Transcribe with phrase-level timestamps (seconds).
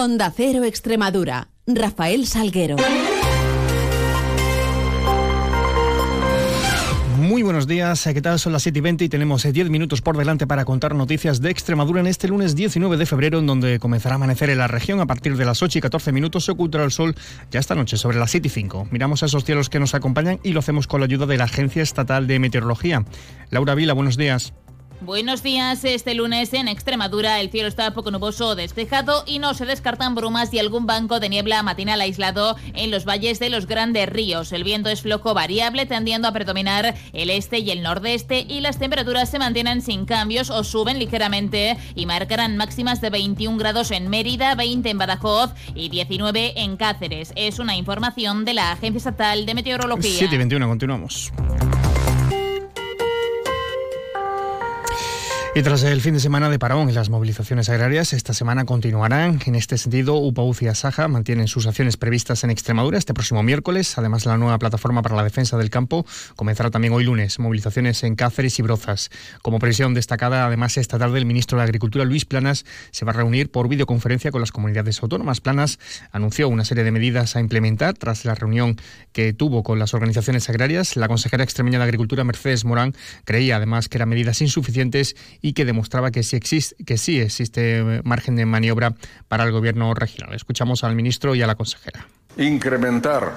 [0.00, 1.48] Onda Cero Extremadura.
[1.66, 2.76] Rafael Salguero.
[7.18, 8.38] Muy buenos días, ¿qué tal?
[8.38, 11.42] Son las 7 y 20 y tenemos 10 eh, minutos por delante para contar noticias
[11.42, 14.68] de Extremadura en este lunes 19 de febrero, en donde comenzará a amanecer en la
[14.68, 16.46] región a partir de las 8 y 14 minutos.
[16.46, 17.14] Se ocultará el sol
[17.50, 18.88] ya esta noche, sobre las 7 y 5.
[18.90, 21.44] Miramos a esos cielos que nos acompañan y lo hacemos con la ayuda de la
[21.44, 23.04] Agencia Estatal de Meteorología.
[23.50, 24.54] Laura Vila, buenos días.
[25.02, 25.82] Buenos días.
[25.84, 30.52] Este lunes en Extremadura el cielo está poco nuboso despejado y no se descartan brumas
[30.52, 34.52] y algún banco de niebla matinal aislado en los valles de los grandes ríos.
[34.52, 38.78] El viento es flojo variable tendiendo a predominar el este y el nordeste y las
[38.78, 44.10] temperaturas se mantienen sin cambios o suben ligeramente y marcarán máximas de 21 grados en
[44.10, 47.32] Mérida, 20 en Badajoz y 19 en Cáceres.
[47.36, 50.18] Es una información de la Agencia Estatal de Meteorología.
[50.18, 51.32] 7 y 21, continuamos.
[55.52, 59.40] Y tras el fin de semana de parón y las movilizaciones agrarias, esta semana continuarán.
[59.46, 63.98] En este sentido, UPAUC y Asaja mantienen sus acciones previstas en Extremadura este próximo miércoles.
[63.98, 67.40] Además, la nueva plataforma para la defensa del campo comenzará también hoy lunes.
[67.40, 69.10] Movilizaciones en Cáceres y Brozas.
[69.42, 73.16] Como previsión destacada, además, esta tarde el ministro de Agricultura, Luis Planas, se va a
[73.16, 75.40] reunir por videoconferencia con las comunidades autónomas.
[75.40, 75.80] Planas
[76.12, 78.76] anunció una serie de medidas a implementar tras la reunión
[79.12, 80.94] que tuvo con las organizaciones agrarias.
[80.94, 85.64] La consejera extremeña de Agricultura, Mercedes Morán, creía además que eran medidas insuficientes y que
[85.64, 88.94] demostraba que sí, existe, que sí existe margen de maniobra
[89.28, 90.34] para el gobierno regional.
[90.34, 92.06] Escuchamos al ministro y a la consejera.
[92.36, 93.32] Incrementar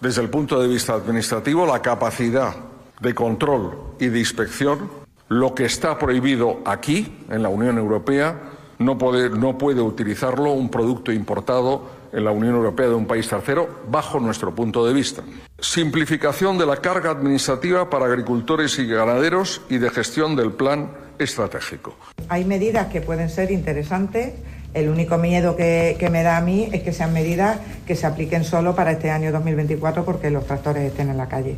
[0.00, 2.54] desde el punto de vista administrativo la capacidad
[3.00, 4.90] de control y de inspección.
[5.28, 8.38] Lo que está prohibido aquí, en la Unión Europea,
[8.78, 13.28] no puede, no puede utilizarlo un producto importado en la Unión Europea de un país
[13.28, 15.22] tercero, bajo nuestro punto de vista.
[15.58, 21.96] Simplificación de la carga administrativa para agricultores y ganaderos y de gestión del plan estratégico.
[22.28, 24.34] Hay medidas que pueden ser interesantes.
[24.74, 28.44] El único miedo que, me da a mí es que sean medidas que se apliquen
[28.44, 31.56] solo para este año 2024 porque los tractores estén en la calle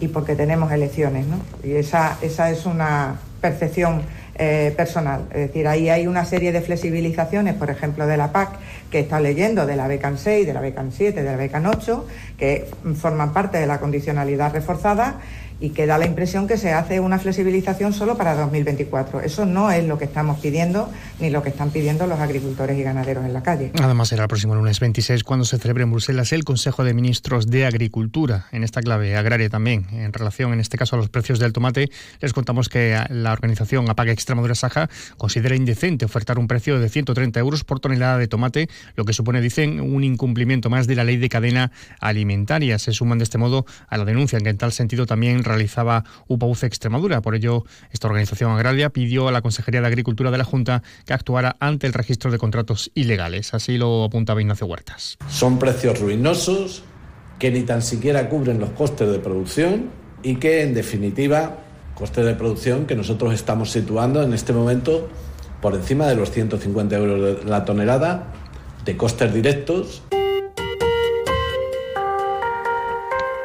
[0.00, 1.26] y porque tenemos elecciones.
[1.26, 1.38] ¿no?
[1.64, 4.02] Y esa, esa es una percepción
[4.44, 5.26] eh, personal.
[5.30, 8.48] Es decir, ahí hay una serie de flexibilizaciones, por ejemplo, de la PAC,
[8.90, 12.06] que está leyendo, de la BECAN 6, de la BECAN 7, de la BECAN 8,
[12.36, 12.68] que
[13.00, 15.20] forman parte de la condicionalidad reforzada
[15.62, 19.20] y que da la impresión que se hace una flexibilización solo para 2024.
[19.20, 20.90] Eso no es lo que estamos pidiendo
[21.20, 23.70] ni lo que están pidiendo los agricultores y ganaderos en la calle.
[23.80, 27.46] Además, será el próximo lunes 26 cuando se celebre en Bruselas el Consejo de Ministros
[27.46, 28.46] de Agricultura.
[28.50, 31.90] En esta clave agraria también, en relación en este caso a los precios del tomate,
[32.20, 37.38] les contamos que la organización Apaga Extremadura Saja considera indecente ofertar un precio de 130
[37.38, 41.18] euros por tonelada de tomate, lo que supone, dicen, un incumplimiento más de la ley
[41.18, 41.70] de cadena
[42.00, 42.80] alimentaria.
[42.80, 46.04] Se suman de este modo a la denuncia en que en tal sentido también realizaba
[46.28, 47.20] UPAUCE Extremadura.
[47.20, 51.12] Por ello, esta organización agraria pidió a la Consejería de Agricultura de la Junta que
[51.12, 53.54] actuara ante el registro de contratos ilegales.
[53.54, 55.18] Así lo apuntaba Ignacio Huertas.
[55.28, 56.82] Son precios ruinosos
[57.38, 59.90] que ni tan siquiera cubren los costes de producción
[60.22, 61.58] y que, en definitiva,
[61.94, 65.08] costes de producción que nosotros estamos situando en este momento
[65.60, 68.32] por encima de los 150 euros la tonelada
[68.84, 70.02] de costes directos.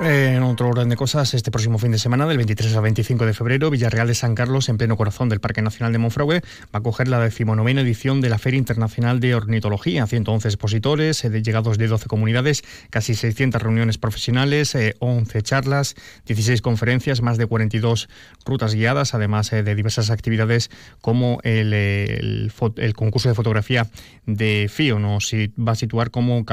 [0.00, 3.34] En otro orden de cosas, este próximo fin de semana, del 23 al 25 de
[3.34, 6.40] febrero, Villarreal de San Carlos, en pleno corazón del Parque Nacional de Monfragüe,
[6.72, 10.06] va a coger la decimonovena edición de la Feria Internacional de Ornitología.
[10.06, 16.62] 111 expositores, eh, llegados de 12 comunidades, casi 600 reuniones profesionales, 11 eh, charlas, 16
[16.62, 18.08] conferencias, más de 42
[18.46, 20.70] rutas guiadas, además eh, de diversas actividades
[21.00, 22.52] como el, el,
[22.94, 23.88] concurso de fotografía
[24.26, 25.00] de FIO.
[25.00, 26.44] Nos va a situar como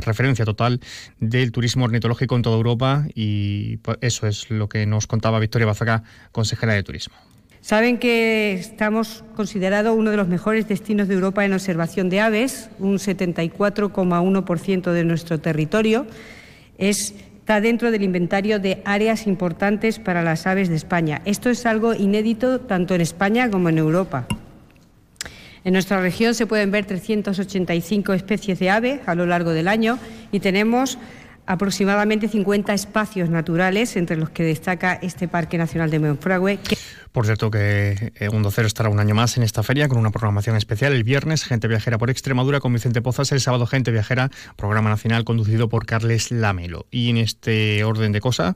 [0.00, 0.80] referencia total
[1.20, 5.66] del turismo ornitológico en toda Europa y pues, eso es lo que nos contaba Victoria
[5.66, 7.14] Bazaga, consejera de Turismo.
[7.60, 12.70] Saben que estamos considerados uno de los mejores destinos de Europa en observación de aves,
[12.78, 16.06] un 74,1% de nuestro territorio
[16.78, 21.20] está dentro del inventario de áreas importantes para las aves de España.
[21.24, 24.26] Esto es algo inédito tanto en España como en Europa.
[25.64, 29.98] En nuestra región se pueden ver 385 especies de aves a lo largo del año
[30.30, 30.98] y tenemos
[31.48, 36.58] aproximadamente 50 espacios naturales, entre los que destaca este Parque Nacional de Monfragüe.
[37.12, 40.10] Por cierto que eh, Mundo Cero estará un año más en esta feria con una
[40.10, 40.92] programación especial.
[40.92, 43.32] El viernes, Gente Viajera por Extremadura con Vicente Pozas.
[43.32, 46.86] El sábado, Gente Viajera, programa nacional conducido por Carles Lamelo.
[46.90, 48.54] Y en este orden de cosas,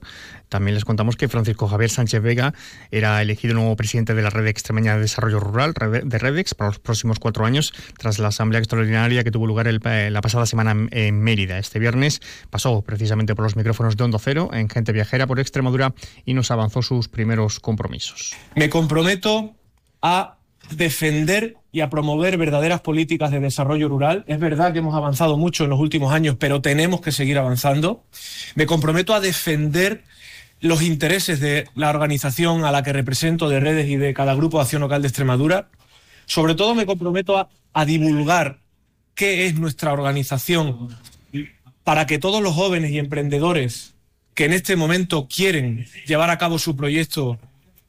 [0.50, 2.52] también les contamos que Francisco Javier Sánchez Vega
[2.90, 6.78] era elegido nuevo presidente de la Red Extremeña de Desarrollo Rural, de Redex, para los
[6.78, 11.22] próximos cuatro años, tras la asamblea extraordinaria que tuvo lugar eh, la pasada semana en
[11.22, 11.58] Mérida.
[11.58, 15.94] Este viernes pasó precisamente por los micrófonos de Hondo Cero en Gente Viajera por Extremadura
[16.24, 18.34] y nos avanzó sus primeros compromisos.
[18.54, 19.54] Me comprometo
[20.00, 20.38] a
[20.70, 24.24] defender y a promover verdaderas políticas de desarrollo rural.
[24.26, 28.04] Es verdad que hemos avanzado mucho en los últimos años, pero tenemos que seguir avanzando.
[28.54, 30.04] Me comprometo a defender
[30.60, 34.58] los intereses de la organización a la que represento, de redes y de cada grupo
[34.58, 35.70] de acción local de Extremadura.
[36.26, 38.60] Sobre todo me comprometo a, a divulgar
[39.14, 40.88] qué es nuestra organización
[41.84, 43.94] para que todos los jóvenes y emprendedores
[44.34, 47.38] que en este momento quieren llevar a cabo su proyecto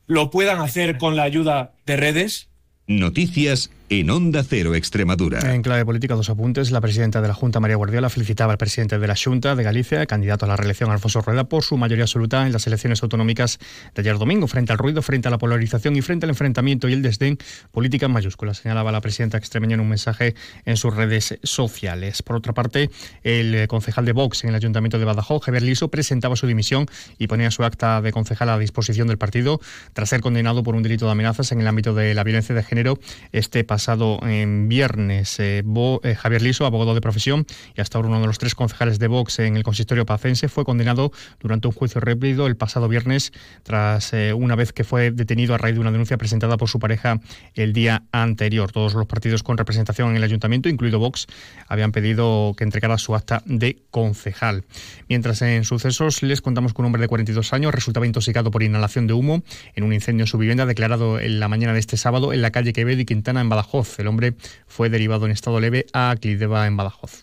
[0.07, 2.49] lo puedan hacer con la ayuda de redes.
[2.87, 5.53] Noticias en Onda Cero Extremadura.
[5.53, 6.71] En clave política, dos apuntes.
[6.71, 10.05] La presidenta de la Junta, María Guardiola, felicitaba al presidente de la Junta de Galicia,
[10.05, 13.59] candidato a la reelección, Alfonso Rueda, por su mayoría absoluta en las elecciones autonómicas
[13.93, 16.93] de ayer domingo, frente al ruido, frente a la polarización y frente al enfrentamiento y
[16.93, 17.37] el desdén,
[17.71, 20.35] política en mayúsculas, señalaba la presidenta extremeña en un mensaje
[20.65, 22.23] en sus redes sociales.
[22.23, 22.89] Por otra parte,
[23.23, 26.87] el concejal de Vox en el Ayuntamiento de Badajoz, Javier Liso, presentaba su dimisión
[27.17, 29.59] y ponía su acta de concejal a disposición del partido
[29.93, 32.63] tras ser condenado por un delito de amenazas en el ámbito de la violencia de
[32.63, 32.99] género
[33.31, 35.39] este pasado en viernes.
[35.39, 35.63] Eh,
[36.03, 39.07] eh, Javier Liso, abogado de profesión y hasta ahora uno de los tres concejales de
[39.07, 43.33] Vox en el consistorio pacense, fue condenado durante un juicio rápido el pasado viernes
[43.63, 46.77] tras eh, una vez que fue detenido a raíz de una denuncia presentada por su
[46.77, 47.19] pareja
[47.55, 48.71] el día anterior.
[48.71, 51.25] Todos los partidos con representación en el ayuntamiento, incluido Vox,
[51.67, 54.65] habían pedido que entregara su acta de concejal.
[55.09, 59.07] Mientras en sucesos les contamos que un hombre de 42 años resultaba intoxicado por inhalación
[59.07, 59.41] de humo
[59.73, 62.51] en un incendio en su vivienda declarado en la mañana de este sábado en la
[62.51, 63.62] calle Quevedo y Quintana en Badajoz.
[63.99, 64.35] El hombre
[64.67, 67.21] fue derivado en estado leve a Clideba en Badajoz.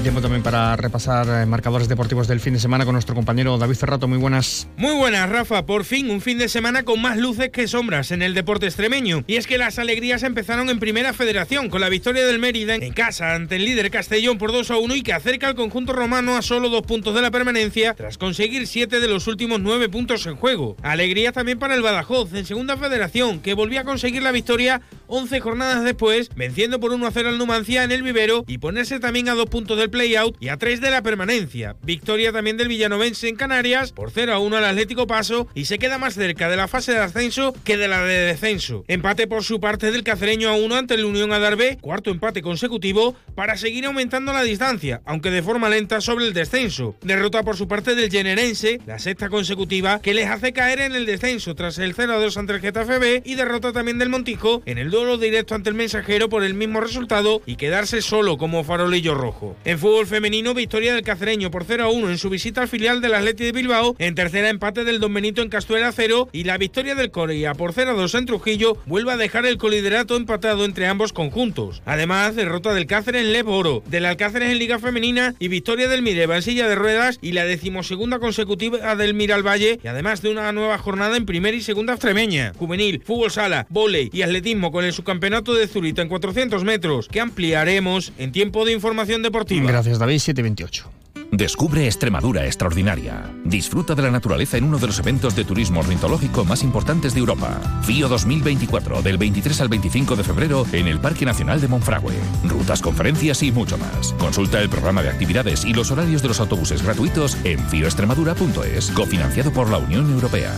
[0.00, 3.58] Y tiempo también para repasar eh, marcadores deportivos del fin de semana con nuestro compañero
[3.58, 4.08] David Ferrato.
[4.08, 4.66] Muy buenas.
[4.78, 5.66] Muy buenas, Rafa.
[5.66, 9.24] Por fin, un fin de semana con más luces que sombras en el deporte extremeño.
[9.26, 12.94] Y es que las alegrías empezaron en Primera Federación con la victoria del Mérida en
[12.94, 16.34] casa ante el líder Castellón por 2 a 1 y que acerca al conjunto romano
[16.34, 20.24] a solo dos puntos de la permanencia tras conseguir siete de los últimos nueve puntos
[20.24, 20.76] en juego.
[20.82, 25.40] Alegría también para el Badajoz en Segunda Federación que volvió a conseguir la victoria 11
[25.40, 29.28] jornadas después, venciendo por 1 a 0 al Numancia en el vivero y ponerse también
[29.28, 31.76] a dos puntos del playout y a tres de la permanencia.
[31.82, 35.78] Victoria también del Villanovense en Canarias por 0 a 1 al Atlético Paso y se
[35.78, 38.84] queda más cerca de la fase de ascenso que de la de descenso.
[38.88, 43.14] Empate por su parte del cacereño a 1 ante el Unión Adarve, cuarto empate consecutivo
[43.34, 46.94] para seguir aumentando la distancia, aunque de forma lenta sobre el descenso.
[47.02, 51.06] Derrota por su parte del Generense, la sexta consecutiva que les hace caer en el
[51.06, 54.62] descenso tras el 0 a 2 ante el Getafe B y derrota también del Montijo
[54.66, 58.64] en el duelo directo ante el mensajero por el mismo resultado y quedarse solo como
[58.64, 59.56] farolillo rojo.
[59.64, 63.00] En fútbol femenino, victoria del cacereño por 0 a 1 en su visita al filial
[63.00, 66.58] del Atleti de Bilbao, en tercera empate del Don Benito en Castuera 0 y la
[66.58, 70.66] victoria del Corea por 0 a 2 en Trujillo vuelve a dejar el coliderato empatado
[70.66, 71.82] entre ambos conjuntos.
[71.86, 76.36] Además, derrota del Cáceres en Leboro, del Alcáceres en Liga Femenina y victoria del Mireva
[76.36, 80.76] en silla de ruedas y la decimosegunda consecutiva del Miralvalle y además de una nueva
[80.76, 85.54] jornada en primera y segunda extremeña, juvenil, fútbol sala, volei y atletismo con el subcampeonato
[85.54, 89.69] de Zurita en 400 metros que ampliaremos en tiempo de información deportiva.
[89.70, 90.90] Gracias David, 728.
[91.30, 93.30] Descubre Extremadura extraordinaria.
[93.44, 97.20] Disfruta de la naturaleza en uno de los eventos de turismo ornitológico más importantes de
[97.20, 97.60] Europa.
[97.82, 102.14] FIO 2024, del 23 al 25 de febrero en el Parque Nacional de Monfragüe.
[102.42, 104.12] Rutas, conferencias y mucho más.
[104.14, 109.52] Consulta el programa de actividades y los horarios de los autobuses gratuitos en fioextremadura.es, cofinanciado
[109.52, 110.52] por la Unión Europea.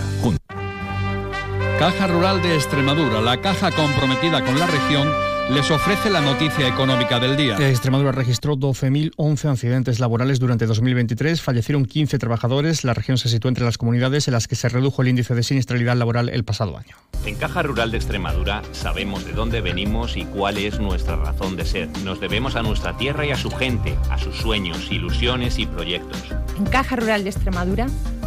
[1.78, 7.18] Caja Rural de Extremadura, la caja comprometida con la región les ofrece la noticia económica
[7.18, 7.56] del día.
[7.68, 13.64] Extremadura registró 12.011 accidentes laborales durante 2023, fallecieron 15 trabajadores, la región se sitúa entre
[13.64, 16.96] las comunidades en las que se redujo el índice de siniestralidad laboral el pasado año.
[17.26, 21.64] En Caja Rural de Extremadura sabemos de dónde venimos y cuál es nuestra razón de
[21.64, 21.88] ser.
[22.04, 26.20] Nos debemos a nuestra tierra y a su gente, a sus sueños, ilusiones y proyectos.
[26.56, 27.86] En Caja Rural de Extremadura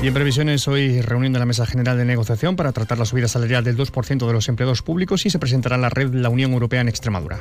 [0.00, 3.64] Y en previsiones, hoy reuniendo la Mesa General de Negociación para tratar la subida salarial
[3.64, 6.88] del 2% de los empleados públicos y se presentará la red La Unión Europea en
[6.88, 7.40] Extremadura.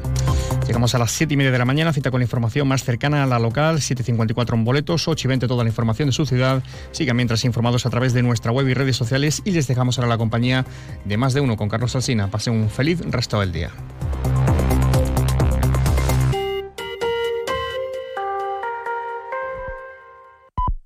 [0.66, 3.22] Llegamos a las 7 y media de la mañana, cita con la información más cercana
[3.22, 6.64] a la local, 7.54 en boletos, 8 y 20 toda la información de su ciudad.
[6.92, 10.10] Sigan mientras informados a través de nuestra web y redes sociales y les dejamos ahora
[10.10, 10.66] la compañía
[11.06, 12.32] de más de uno con Carlos Alsina.
[12.32, 13.72] Pasen un feliz resto del día.